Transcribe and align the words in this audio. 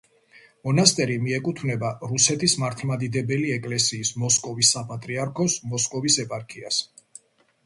მონასტერი 0.67 1.17
მიეკუთვნება 1.25 1.91
რუსეთის 2.13 2.55
მართლმადიდებელი 2.63 3.53
ეკლესიის 3.57 4.13
მოსკოვის 4.23 4.73
საპატრიარქოს 4.77 5.59
მოსკოვის 5.77 6.19
ეპარქიას. 6.27 6.83